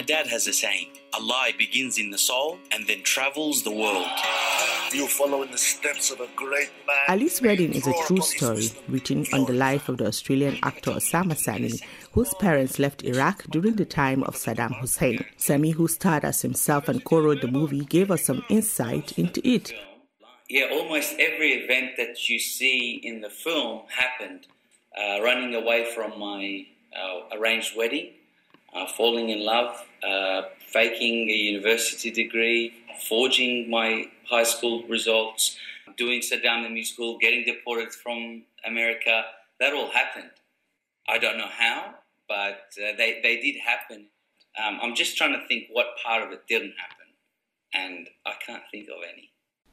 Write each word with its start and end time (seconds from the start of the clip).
My 0.00 0.06
dad 0.06 0.28
has 0.28 0.46
a 0.46 0.52
saying 0.54 0.86
a 1.12 1.22
lie 1.22 1.52
begins 1.58 1.98
in 1.98 2.08
the 2.10 2.16
soul 2.16 2.58
and 2.72 2.86
then 2.86 3.02
travels 3.02 3.62
the 3.64 3.70
world. 3.70 4.08
You 4.94 5.06
follow 5.06 5.42
in 5.42 5.50
the 5.50 5.58
steps 5.58 6.10
of 6.10 6.20
a 6.20 6.28
great 6.34 6.70
man. 6.86 6.96
Ali's 7.06 7.42
Wedding 7.42 7.74
is 7.74 7.86
a 7.86 7.92
true 8.06 8.22
story 8.22 8.70
written 8.88 9.26
on 9.34 9.44
the 9.44 9.52
life 9.52 9.90
of 9.90 9.98
the 9.98 10.06
Australian 10.06 10.58
actor 10.62 10.92
Osama 10.92 11.36
Sami, 11.36 11.74
whose 12.12 12.32
parents 12.32 12.78
left 12.78 13.04
Iraq 13.04 13.44
during 13.50 13.76
the 13.76 13.84
time 13.84 14.22
of 14.22 14.36
Saddam 14.36 14.74
Hussein. 14.80 15.22
Sami, 15.36 15.72
who 15.72 15.86
starred 15.86 16.24
as 16.24 16.40
himself 16.40 16.88
and 16.88 17.04
co 17.04 17.20
wrote 17.20 17.42
the 17.42 17.48
movie, 17.48 17.84
gave 17.84 18.10
us 18.10 18.24
some 18.24 18.42
insight 18.48 19.18
into 19.18 19.46
it. 19.46 19.70
Yeah, 20.48 20.68
almost 20.72 21.12
every 21.18 21.52
event 21.52 21.98
that 21.98 22.26
you 22.26 22.38
see 22.38 23.02
in 23.04 23.20
the 23.20 23.28
film 23.28 23.82
happened. 23.94 24.46
Uh, 24.98 25.20
running 25.20 25.54
away 25.54 25.92
from 25.94 26.18
my 26.18 26.64
uh, 26.96 27.36
arranged 27.36 27.76
wedding, 27.76 28.14
uh, 28.74 28.86
falling 28.86 29.30
in 29.30 29.44
love, 29.44 29.84
uh, 30.06 30.42
faking 30.68 31.28
a 31.30 31.34
university 31.34 32.10
degree, 32.10 32.72
forging 33.08 33.70
my 33.70 34.06
high 34.28 34.44
school 34.44 34.84
results, 34.88 35.56
doing 35.96 36.20
Saddam 36.20 36.72
the 36.72 36.84
school, 36.84 37.18
getting 37.18 37.44
deported 37.44 37.92
from 37.92 38.42
America. 38.64 39.24
That 39.58 39.74
all 39.74 39.90
happened. 39.90 40.30
I 41.08 41.18
don't 41.18 41.38
know 41.38 41.48
how, 41.50 41.94
but 42.28 42.72
uh, 42.78 42.96
they, 42.96 43.20
they 43.22 43.40
did 43.40 43.56
happen. 43.60 44.06
Um, 44.62 44.78
I'm 44.82 44.94
just 44.94 45.16
trying 45.16 45.32
to 45.32 45.46
think 45.46 45.64
what 45.72 45.86
part 46.04 46.22
of 46.22 46.32
it 46.32 46.42
didn't 46.48 46.74
happen, 46.78 47.06
and 47.74 48.08
I 48.26 48.34
can't 48.44 48.62
think 48.70 48.88
of 48.88 49.02
any. 49.12 49.30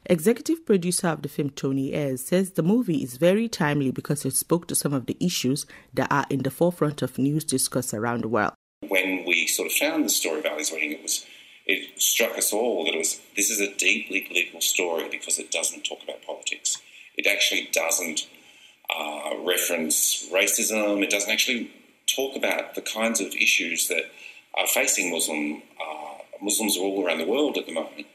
Executive 0.10 0.66
producer 0.66 1.08
of 1.10 1.22
the 1.22 1.30
film, 1.30 1.50
Tony 1.50 1.94
Ayres, 1.94 2.26
says 2.26 2.52
the 2.52 2.64
movie 2.64 3.04
is 3.04 3.18
very 3.18 3.50
timely 3.50 3.92
because 3.92 4.24
it 4.24 4.36
spoke 4.36 4.68
to 4.68 4.76
some 4.76 4.94
of 4.94 5.06
the 5.06 5.18
issues 5.20 5.66
that 5.94 6.12
are 6.12 6.26
in 6.30 6.44
the 6.44 6.52
forefront 6.52 7.02
of 7.02 7.18
news 7.18 7.44
discourse 7.44 7.94
around 7.94 8.24
the 8.24 8.30
world. 8.30 8.54
When 8.82 9.26
we 9.26 9.48
sort 9.48 9.68
of 9.68 9.74
found 9.74 10.06
the 10.06 10.10
story 10.10 10.40
of 10.40 10.46
Ali's 10.46 10.72
wedding, 10.72 10.92
it 10.92 11.02
was 11.02 11.26
it 11.66 12.02
struck 12.02 12.38
us 12.38 12.54
all 12.54 12.86
that 12.86 12.94
it 12.94 12.98
was 12.98 13.20
this 13.36 13.50
is 13.50 13.60
a 13.60 13.74
deeply 13.76 14.22
political 14.22 14.62
story 14.62 15.08
because 15.10 15.40
it 15.40 15.52
doesn't 15.52 15.84
talk 15.84 16.04
about 16.04 16.24
politics. 16.26 16.82
It 17.18 17.28
actually 17.28 17.70
doesn't 17.72 18.28
uh, 18.90 19.32
reference 19.44 20.30
racism. 20.32 21.04
It 21.04 21.10
doesn't 21.10 21.32
actually 21.32 21.72
talk 22.16 22.36
about 22.36 22.76
the 22.76 22.82
kinds 22.82 23.20
of 23.20 23.28
issues 23.34 23.88
that 23.90 24.04
are 24.56 24.68
facing 24.68 25.12
Muslim 25.12 25.64
uh, 25.82 26.20
Muslims 26.42 26.78
all 26.78 27.04
around 27.04 27.18
the 27.18 27.28
world 27.28 27.58
at 27.58 27.66
the 27.66 27.74
moment 27.74 28.06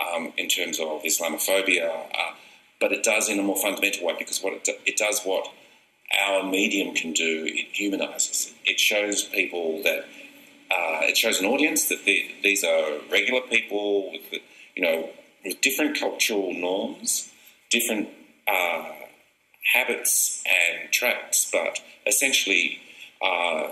um, 0.00 0.32
in 0.36 0.48
terms 0.48 0.78
of 0.78 1.02
Islamophobia. 1.02 1.90
Uh, 1.90 2.34
but 2.80 2.92
it 2.92 3.02
does 3.02 3.28
in 3.28 3.38
a 3.38 3.42
more 3.42 3.56
fundamental 3.56 4.06
way 4.06 4.14
because 4.18 4.42
what 4.42 4.52
it, 4.52 4.64
do, 4.64 4.72
it 4.86 4.96
does 4.96 5.22
what 5.22 5.48
our 6.20 6.42
medium 6.42 6.94
can 6.94 7.12
do. 7.12 7.46
It 7.46 7.72
humanises. 7.74 8.52
It 8.64 8.78
shows 8.78 9.24
people 9.24 9.82
that 9.82 10.04
uh, 10.70 11.00
it 11.02 11.16
shows 11.16 11.40
an 11.40 11.46
audience 11.46 11.88
that 11.88 12.04
these 12.04 12.64
are 12.64 12.98
regular 13.10 13.42
people 13.42 14.10
with, 14.10 14.40
you 14.74 14.82
know, 14.82 15.10
with 15.44 15.60
different 15.60 15.98
cultural 15.98 16.54
norms, 16.54 17.30
different 17.70 18.08
uh, 18.48 18.90
habits 19.74 20.42
and 20.46 20.90
traits, 20.90 21.50
but 21.50 21.80
essentially 22.06 22.78
uh, 23.20 23.68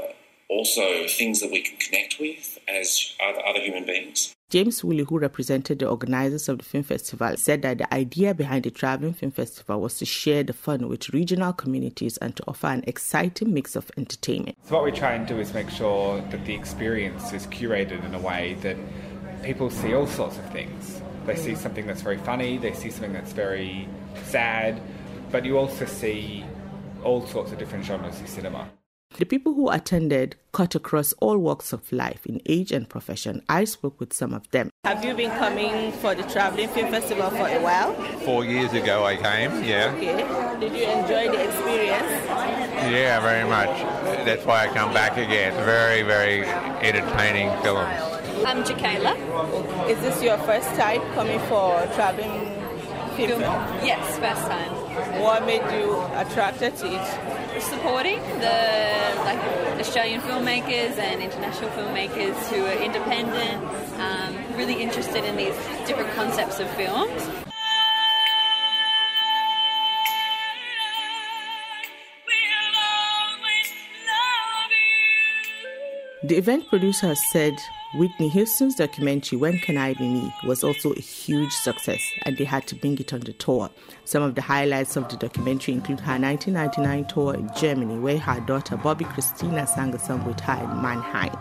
also 0.49 1.07
things 1.07 1.41
that 1.41 1.51
we 1.51 1.63
can 1.63 1.79
connect 1.79 2.19
with 2.21 2.59
as 2.69 3.15
other 3.21 3.61
human 3.61 3.87
beings. 3.87 4.35
James 4.51 4.83
Woolley, 4.83 5.05
who 5.05 5.21
represented 5.21 5.79
the 5.79 5.89
organizers 5.89 6.49
of 6.49 6.59
the 6.59 6.65
film 6.65 6.83
festival, 6.83 7.37
said 7.37 7.63
that 7.63 7.79
the 7.79 7.95
idea 7.95 8.35
behind 8.35 8.65
the 8.65 8.73
Traveling 8.73 9.13
Film 9.13 9.31
Festival 9.31 9.81
was 9.81 9.97
to 9.99 10.05
share 10.05 10.43
the 10.43 10.53
fun 10.53 10.89
with 10.89 11.11
regional 11.11 11.53
communities 11.53 12.17
and 12.17 12.35
to 12.35 12.43
offer 12.49 12.67
an 12.67 12.83
exciting 12.89 13.55
mix 13.55 13.77
of 13.77 13.93
entertainment. 13.97 14.59
So, 14.65 14.75
what 14.75 14.85
we 14.85 14.91
try 14.91 15.13
and 15.13 15.25
do 15.25 15.39
is 15.39 15.55
make 15.55 15.71
sure 15.71 16.21
that 16.33 16.45
the 16.47 16.53
experience 16.53 17.33
is 17.33 17.47
curated 17.47 18.05
in 18.05 18.13
a 18.13 18.19
way 18.19 18.57
that 18.63 18.77
people 19.45 19.71
see 19.71 19.95
all 19.95 20.09
sorts 20.09 20.37
of 20.37 20.51
things. 20.51 21.01
They 21.27 21.37
see 21.37 21.55
something 21.55 21.87
that's 21.87 22.03
very 22.03 22.19
funny, 22.19 22.59
they 22.59 22.73
see 22.73 22.91
something 22.91 23.13
that's 23.13 23.33
very 23.33 23.89
sad, 24.25 24.83
but 25.31 25.45
you 25.45 25.59
also 25.59 25.85
see 25.85 26.45
all 27.05 27.25
sorts 27.25 27.53
of 27.53 27.59
different 27.59 27.85
genres 27.85 28.21
of 28.21 28.29
cinema. 28.29 28.69
The 29.17 29.27
people 29.27 29.55
who 29.55 29.69
attended 29.69 30.37
cut 30.53 30.75
across 30.75 31.13
all 31.15 31.37
walks 31.37 31.73
of 31.73 31.93
life 31.93 32.25
in 32.27 32.41
age 32.47 32.73
and 32.73 32.89
profession. 32.89 33.43
I 33.49 33.65
spoke 33.65 33.99
with 34.01 34.13
some 34.13 34.33
of 34.33 34.49
them. 34.51 34.71
Have 34.85 35.05
you 35.05 35.15
been 35.15 35.31
coming 35.33 35.93
for 35.93 36.15
the 36.15 36.23
Traveling 36.23 36.69
Film 36.69 36.91
Festival 36.91 37.29
for 37.31 37.47
a 37.47 37.61
while? 37.61 37.93
Four 38.21 38.45
years 38.45 38.73
ago 38.73 39.05
I 39.05 39.17
came, 39.17 39.65
yeah. 39.65 39.93
Okay. 39.97 40.61
Did 40.61 40.73
you 40.73 40.85
enjoy 40.85 41.29
the 41.37 41.45
experience? 41.45 42.11
Yeah, 42.89 43.21
very 43.21 43.49
much. 43.49 43.69
That's 44.25 44.47
why 44.47 44.67
I 44.67 44.69
come 44.69 44.95
back 44.95 45.13
again. 45.19 45.53
Very, 45.65 46.03
very 46.03 46.45
entertaining 46.45 47.51
films. 47.63 47.91
I'm 48.47 48.63
Jakayla. 48.65 49.91
Is 49.91 50.01
this 50.01 50.23
your 50.23 50.39
first 50.39 50.69
time 50.77 51.03
coming 51.15 51.41
for 51.41 51.87
Traveling 51.95 52.57
Film? 53.17 53.41
Yes, 53.41 54.19
first 54.19 54.47
time. 54.47 54.73
What 55.21 55.45
made 55.47 55.63
you 55.73 56.01
attracted 56.17 56.77
to 56.77 56.87
it? 56.87 57.41
supporting 57.61 58.21
the 58.41 58.57
like 59.25 59.39
Australian 59.79 60.21
filmmakers 60.21 60.97
and 60.99 61.23
international 61.23 61.71
filmmakers 61.71 62.35
who 62.49 62.65
are 62.65 62.83
independent, 62.83 63.63
um, 64.01 64.57
really 64.57 64.81
interested 64.81 65.25
in 65.25 65.37
these 65.37 65.55
different 65.87 66.11
concepts 66.15 66.61
of 66.61 66.71
films. 66.71 67.29
The 76.23 76.37
event 76.37 76.69
producer 76.69 77.15
said 77.33 77.55
Whitney 77.93 78.29
Houston's 78.29 78.77
documentary 78.77 79.37
When 79.37 79.59
Can 79.59 79.77
I 79.77 79.95
Be 79.95 80.09
Me 80.09 80.33
was 80.45 80.63
also 80.63 80.93
a 80.93 81.01
huge 81.01 81.53
success 81.53 82.01
and 82.23 82.37
they 82.37 82.45
had 82.45 82.69
to 82.69 82.77
bring 82.77 82.97
it 82.99 83.13
on 83.13 83.19
the 83.19 83.33
tour. 83.33 83.69
Some 84.05 84.23
of 84.23 84.37
the 84.37 84.43
highlights 84.43 84.95
of 84.97 85.09
the 85.09 85.17
documentary 85.17 85.75
include 85.75 85.99
her 85.99 86.17
1999 86.17 87.07
tour 87.07 87.35
in 87.35 87.51
Germany 87.57 87.99
where 87.99 88.19
her 88.19 88.39
daughter 88.43 88.77
Bobbi 88.77 89.05
Kristina 89.13 89.67
sang 89.69 89.93
a 89.93 89.99
song 89.99 90.25
with 90.25 90.39
her 90.39 90.63
in 90.63 90.81
Mannheim. 90.81 91.37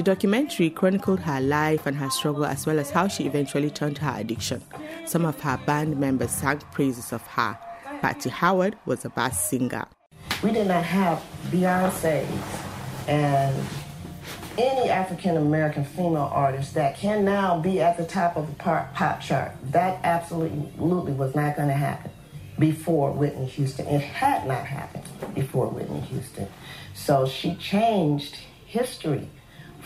The 0.00 0.14
documentary 0.14 0.70
chronicled 0.70 1.20
her 1.20 1.42
life 1.42 1.84
and 1.84 1.94
her 1.94 2.08
struggle 2.08 2.46
as 2.46 2.64
well 2.64 2.78
as 2.78 2.88
how 2.88 3.06
she 3.06 3.26
eventually 3.26 3.68
turned 3.68 3.98
her 3.98 4.14
addiction. 4.16 4.62
Some 5.04 5.26
of 5.26 5.38
her 5.40 5.60
band 5.66 6.00
members 6.00 6.30
sang 6.30 6.60
praises 6.72 7.12
of 7.12 7.20
her. 7.26 7.58
Patty 8.00 8.30
Howard 8.30 8.78
was 8.86 9.04
a 9.04 9.10
bass 9.10 9.38
singer. 9.50 9.84
We 10.42 10.52
did 10.52 10.68
not 10.68 10.84
have 10.84 11.22
Beyonce 11.50 12.26
and 13.08 13.54
any 14.56 14.88
African 14.88 15.36
American 15.36 15.84
female 15.84 16.30
artist 16.32 16.72
that 16.72 16.96
can 16.96 17.26
now 17.26 17.60
be 17.60 17.82
at 17.82 17.98
the 17.98 18.06
top 18.06 18.38
of 18.38 18.46
the 18.46 18.54
pop 18.54 19.20
chart. 19.20 19.52
That 19.64 20.00
absolutely 20.02 21.12
was 21.12 21.34
not 21.34 21.56
going 21.56 21.68
to 21.68 21.74
happen 21.74 22.10
before 22.58 23.12
Whitney 23.12 23.44
Houston. 23.44 23.86
It 23.86 24.00
had 24.00 24.46
not 24.46 24.64
happened 24.64 25.04
before 25.34 25.68
Whitney 25.68 26.00
Houston. 26.00 26.48
So 26.94 27.26
she 27.26 27.54
changed 27.56 28.38
history 28.64 29.28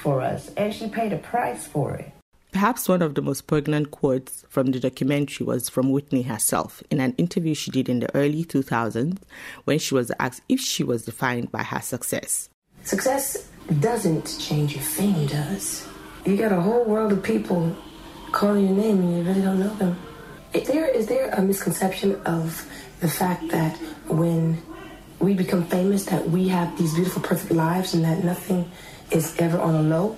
for 0.04 0.20
us, 0.20 0.50
and 0.58 0.72
she 0.72 0.86
paid 0.86 1.14
a 1.14 1.16
price 1.16 1.66
for 1.66 1.94
it. 1.94 2.12
Perhaps 2.52 2.88
one 2.88 3.02
of 3.02 3.14
the 3.14 3.22
most 3.22 3.48
poignant 3.48 3.90
quotes 3.90 4.44
from 4.48 4.66
the 4.70 4.78
documentary 4.78 5.44
was 5.44 5.68
from 5.68 5.90
Whitney 5.90 6.22
herself 6.22 6.82
in 6.90 7.00
an 7.00 7.14
interview 7.16 7.54
she 7.54 7.70
did 7.72 7.88
in 7.88 7.98
the 7.98 8.14
early 8.14 8.44
2000s 8.44 9.18
when 9.64 9.78
she 9.80 9.94
was 9.94 10.12
asked 10.20 10.42
if 10.48 10.60
she 10.60 10.84
was 10.84 11.04
defined 11.04 11.50
by 11.50 11.64
her 11.64 11.80
success. 11.80 12.50
Success 12.84 13.48
doesn't 13.80 14.36
change 14.38 14.74
your 14.74 14.84
fame, 14.84 15.16
it 15.16 15.30
does. 15.30 15.88
You 16.26 16.36
got 16.36 16.52
a 16.52 16.60
whole 16.60 16.84
world 16.84 17.12
of 17.12 17.22
people 17.22 17.76
calling 18.30 18.68
your 18.68 18.76
name 18.76 19.00
and 19.00 19.16
you 19.16 19.22
really 19.24 19.42
don't 19.42 19.58
know 19.58 19.74
them. 19.76 19.98
Is 20.52 20.68
there, 20.68 20.86
is 20.86 21.06
there 21.06 21.30
a 21.30 21.42
misconception 21.42 22.20
of 22.24 22.70
the 23.00 23.08
fact 23.08 23.48
that 23.48 23.76
when 24.06 24.62
we 25.24 25.34
become 25.34 25.64
famous 25.64 26.04
that 26.06 26.28
we 26.30 26.48
have 26.48 26.76
these 26.78 26.94
beautiful, 26.94 27.22
perfect 27.22 27.52
lives 27.52 27.94
and 27.94 28.04
that 28.04 28.22
nothing 28.22 28.70
is 29.10 29.34
ever 29.38 29.58
on 29.58 29.74
a 29.74 29.82
low, 29.82 30.16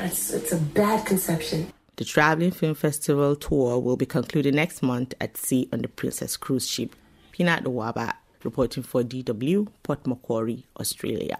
it's, 0.00 0.30
it's 0.32 0.52
a 0.52 0.56
bad 0.56 1.04
conception. 1.04 1.72
The 1.96 2.04
Traveling 2.04 2.50
Film 2.50 2.74
Festival 2.74 3.36
tour 3.36 3.78
will 3.78 3.96
be 3.96 4.06
concluded 4.06 4.54
next 4.54 4.82
month 4.82 5.14
at 5.20 5.36
sea 5.36 5.68
on 5.72 5.82
the 5.82 5.88
Princess 5.88 6.36
cruise 6.36 6.68
ship. 6.68 6.96
Peanut 7.32 7.64
Waba 7.64 8.14
reporting 8.42 8.82
for 8.82 9.02
DW, 9.02 9.68
Port 9.82 10.06
Macquarie, 10.06 10.64
Australia. 10.78 11.38